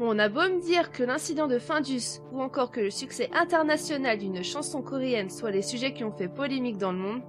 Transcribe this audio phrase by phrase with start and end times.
[0.00, 3.28] Bon, on a beau me dire que l'incident de Findus ou encore que le succès
[3.34, 7.20] international d'une chanson coréenne soit les sujets qui ont fait polémique dans le monde,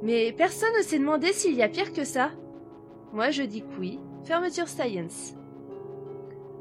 [0.00, 2.30] mais personne ne s'est demandé s'il y a pire que ça.
[3.12, 5.34] Moi je dis que oui, fermeture science.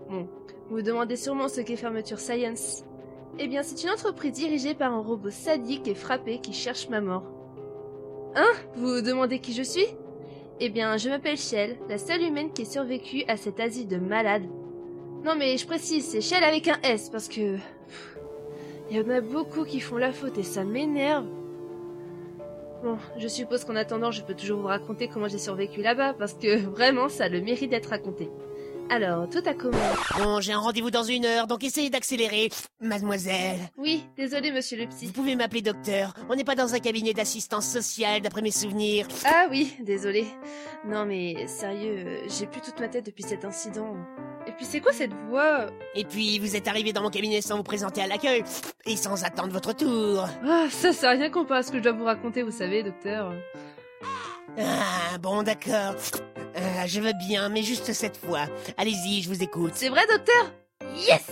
[0.10, 0.28] Bon,
[0.70, 2.84] vous vous demandez sûrement ce qu'est fermeture science.
[3.38, 7.00] Eh bien, c'est une entreprise dirigée par un robot sadique et frappé qui cherche ma
[7.00, 7.26] mort.
[8.34, 8.52] Hein?
[8.76, 9.86] Vous vous demandez qui je suis?
[10.60, 13.98] Eh bien, je m'appelle Shell, la seule humaine qui ait survécu à cet asile de
[13.98, 14.48] malades.
[15.24, 17.58] Non mais je précise, c'est Shell avec un S parce que...
[18.90, 21.26] Il y en a beaucoup qui font la faute et ça m'énerve.
[22.84, 26.34] Bon, je suppose qu'en attendant, je peux toujours vous raconter comment j'ai survécu là-bas parce
[26.34, 28.30] que vraiment, ça a le mérite d'être raconté.
[28.90, 29.80] Alors, tout a commencé.
[30.22, 32.50] Bon, j'ai un rendez-vous dans une heure, donc essayez d'accélérer.
[32.81, 35.06] Mademoiselle, Oui, désolé monsieur le psy.
[35.06, 36.14] vous pouvez m'appeler docteur.
[36.30, 39.08] On n'est pas dans un cabinet d'assistance sociale, d'après mes souvenirs.
[39.23, 40.26] Ah oui, désolé.
[40.86, 43.95] Non mais sérieux, j'ai plus toute ma tête depuis cet incident.
[44.52, 45.68] Et puis c'est quoi cette voix?
[45.96, 48.44] Et puis, vous êtes arrivé dans mon cabinet sans vous présenter à l'accueil,
[48.86, 50.28] et sans attendre votre tour.
[50.45, 52.84] Ah, ça, ça a rien comparé à ce que je dois vous raconter, vous savez,
[52.84, 53.34] docteur.
[54.59, 55.95] Ah, bon, d'accord.
[56.58, 58.48] Euh, je veux bien, mais juste cette fois.
[58.75, 59.72] Allez-y, je vous écoute.
[59.75, 60.52] C'est vrai, docteur?
[60.97, 61.31] Yes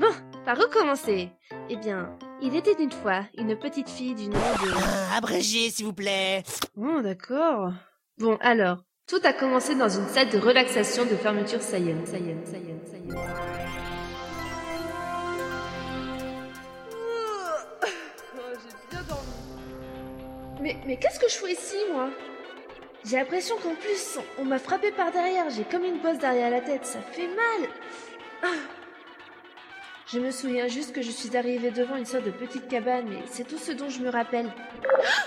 [0.00, 0.14] Bon,
[0.46, 1.28] par où commencer?
[1.68, 4.72] Eh bien, il était une fois une petite fille du nom de...
[4.74, 6.44] Ah, abrégé, s'il vous plaît.
[6.76, 7.74] Bon, d'accord.
[8.16, 12.10] Bon, alors, tout a commencé dans une salle de relaxation de fermeture Science.
[12.10, 12.24] j'ai
[18.90, 19.28] bien dormi.
[20.60, 22.10] Mais, mais qu'est-ce que je fais ici, moi?
[23.04, 25.48] J'ai l'impression qu'en plus, on m'a frappé par derrière.
[25.50, 26.84] J'ai comme une bosse derrière la tête.
[26.84, 27.68] Ça fait mal.
[28.42, 28.85] Ah.
[30.12, 33.24] Je me souviens juste que je suis arrivée devant une sorte de petite cabane, mais
[33.28, 34.46] c'est tout ce dont je me rappelle.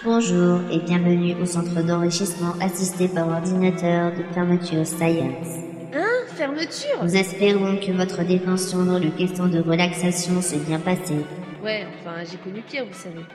[0.05, 5.65] Bonjour et bienvenue au centre d'enrichissement assisté par ordinateur de fermeture Science.
[5.93, 7.03] Hein Fermeture?
[7.03, 11.25] Nous espérons que votre détention dans le question de relaxation s'est bien passée.
[11.61, 13.25] Ouais, enfin, j'ai connu pire, vous savez.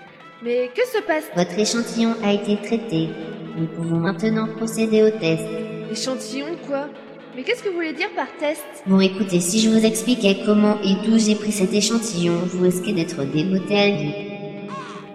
[0.43, 3.11] Mais que se passe Votre échantillon a été traité.
[3.59, 5.45] Nous pouvons maintenant procéder au test.
[5.93, 6.89] Échantillon, quoi?
[7.37, 8.65] Mais qu'est-ce que vous voulez dire par test?
[8.87, 12.93] Bon écoutez, si je vous expliquais comment et d'où j'ai pris cet échantillon, vous risquez
[12.93, 14.15] d'être dégoûté à vie.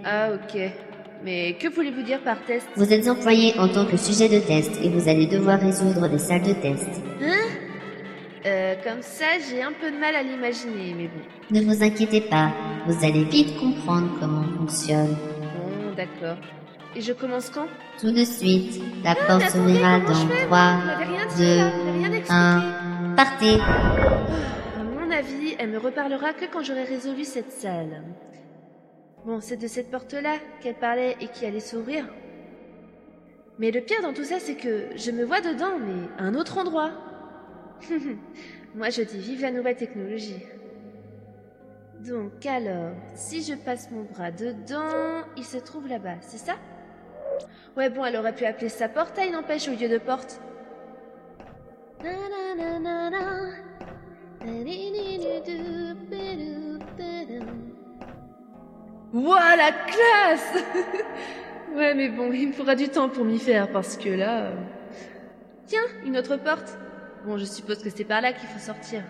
[0.04, 0.60] Ah, ok.
[1.24, 2.68] Mais que voulez-vous dire par test?
[2.76, 6.18] Vous êtes employé en tant que sujet de test et vous allez devoir résoudre des
[6.18, 6.90] salles de test.
[7.22, 7.48] Hein?
[8.46, 11.22] Euh, comme ça, j'ai un peu de mal à l'imaginer, mais bon.
[11.52, 12.52] Ne vous inquiétez pas,
[12.86, 15.16] vous allez vite comprendre comment on fonctionne.
[15.56, 16.38] Bon, d'accord.
[16.96, 17.68] Et je commence quand?
[18.00, 21.56] Tout de suite, la Ah, porte s'ouvrira dans fais 3, Vous m'avez rien dit, 2,
[21.58, 22.34] là, vous m'avez rien expliqué.
[22.34, 23.14] 1.
[23.16, 28.04] Partez À mon avis, elle me reparlera que quand j'aurai résolu cette salle.
[29.26, 32.06] Bon, c'est de cette porte-là qu'elle parlait et qui allait s'ouvrir.
[33.60, 36.34] Mais le pire dans tout ça, c'est que je me vois dedans, mais à un
[36.36, 36.92] autre endroit.
[38.76, 40.42] Moi, je dis vive la nouvelle technologie.
[42.00, 46.54] Donc alors, si je passe mon bras dedans, il se trouve là-bas, c'est ça?
[47.76, 50.40] Ouais, bon, elle aurait pu appeler ça portail, n'empêche, au lieu de porte.
[59.14, 60.64] Ouah, la classe
[61.76, 64.52] Ouais, mais bon, il me faudra du temps pour m'y faire, parce que là...
[65.66, 66.78] Tiens, une autre porte.
[67.26, 69.04] Bon, je suppose que c'est par là qu'il faut sortir.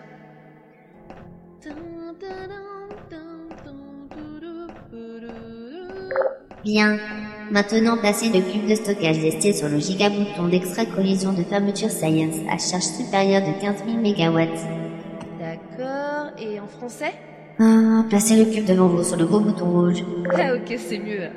[6.64, 6.98] Bien.
[7.50, 12.36] Maintenant, placez le cube de stockage lesté sur le gigabouton d'extra collision de fermeture Science
[12.48, 14.46] à charge supérieure de 15 000 MW.
[15.40, 17.12] D'accord, et en français?
[17.58, 20.04] Ah, placez le cube devant vous sur le gros bouton rouge.
[20.32, 21.28] Ah ok, c'est mieux.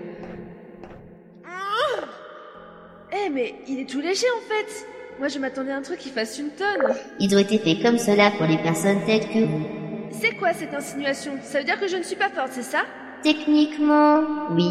[3.16, 4.88] Eh mais il est tout léger en fait
[5.20, 8.00] Moi je m'attendais à un truc qui fasse une tonne Ils ont été faits comme
[8.00, 9.66] cela pour les personnes telles que vous.
[10.12, 11.34] C'est quoi cette insinuation?
[11.44, 12.80] Ça veut dire que je ne suis pas forte, c'est ça?
[13.22, 14.66] Techniquement, oui.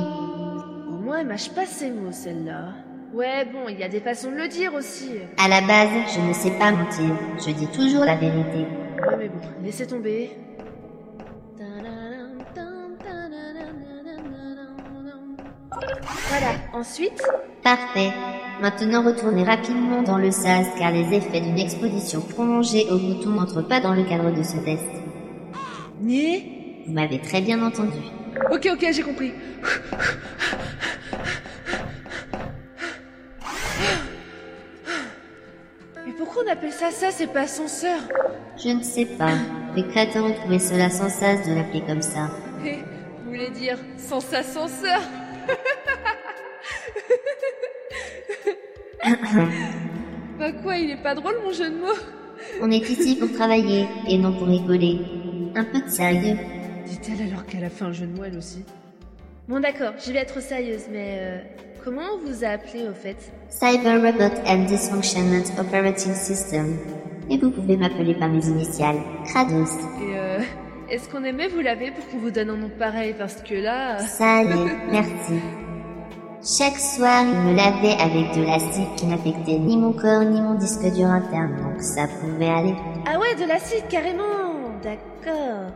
[1.13, 2.73] Moins elle mâche pas ses mots celle-là.
[3.13, 5.11] Ouais bon, il y a des façons de le dire aussi.
[5.37, 7.15] À la base, je ne sais pas mentir.
[7.47, 8.61] Je dis toujours la vérité.
[9.07, 10.31] Ouais mais bon, laissez tomber.
[16.31, 17.23] Voilà, ensuite
[17.63, 18.11] Parfait.
[18.63, 23.69] Maintenant, retournez rapidement dans le sas car les effets d'une exposition prolongée au bouton n'entrent
[23.69, 24.89] pas dans le cadre de ce test.
[26.01, 27.99] Né Vous m'avez très bien entendu.
[28.51, 29.33] Ok ok, j'ai compris.
[36.13, 37.99] Mais pourquoi on appelle ça ça, c'est pas ascenseur
[38.63, 39.33] Je ne sais pas.
[39.75, 42.29] Les créateurs ont trouvé cela sans sas de l'appeler comme ça.
[42.65, 42.81] Eh,
[43.25, 45.01] vous voulez dire sans ascenseur
[50.39, 51.97] Bah quoi, il est pas drôle mon jeu de mots
[52.61, 54.99] On est ici pour travailler et non pour rigoler.
[55.55, 56.37] Un peu de sérieux.
[56.85, 58.67] Dit-elle alors qu'elle a fait un jeu de mots elle aussi.
[59.49, 61.39] Bon d'accord, je vais être sérieuse, mais euh,
[61.85, 63.17] comment on vous a appelé au fait?
[63.49, 66.77] Cyber Robot and Dysfunctionment Operating System.
[67.31, 68.97] Et vous pouvez m'appeler par mes initiales.
[69.27, 69.71] Kratos.
[70.01, 70.41] Et euh,
[70.91, 73.15] est-ce qu'on aimait vous laver pour qu'on vous donne un nom pareil?
[73.19, 73.97] Parce que là...
[73.97, 75.41] euh, Ça allait, merci.
[76.45, 80.55] Chaque soir, il me lavait avec de l'acide qui n'affectait ni mon corps ni mon
[80.55, 82.75] disque dur interne, donc ça pouvait aller.
[83.07, 84.25] Ah ouais, de l'acide carrément
[84.83, 85.71] D'accord.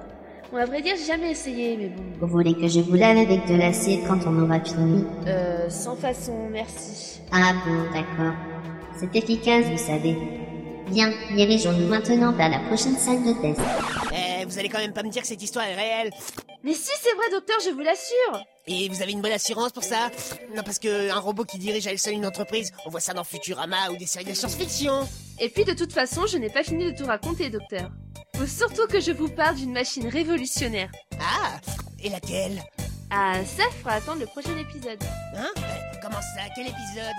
[0.52, 2.02] Bon, à vrai dire, j'ai jamais essayé, mais bon.
[2.20, 5.96] Vous voulez que je vous lave avec de l'acide quand on aura fini Euh, sans
[5.96, 7.20] façon, merci.
[7.32, 8.34] Ah bon, d'accord.
[8.98, 10.16] C'est efficace, vous savez.
[10.88, 13.60] Bien, dirigeons-nous maintenant vers la prochaine salle de test.
[14.12, 16.10] Eh, vous allez quand même pas me dire que cette histoire est réelle
[16.62, 19.82] Mais si, c'est vrai, docteur, je vous l'assure Et vous avez une bonne assurance pour
[19.82, 20.10] ça?
[20.54, 23.12] Non, parce que un robot qui dirige à elle seule une entreprise, on voit ça
[23.14, 24.92] dans Futurama ou des séries de science-fiction.
[25.40, 27.90] Et puis, de toute façon, je n'ai pas fini de tout raconter, docteur.
[28.38, 30.90] Faut surtout que je vous parle d'une machine révolutionnaire.
[31.20, 31.58] Ah
[32.02, 32.62] Et laquelle?
[33.10, 34.98] Ah, ça fera attendre le prochain épisode.
[35.36, 35.48] Hein?
[36.02, 36.42] Comment ça?
[36.54, 37.15] Quel épisode?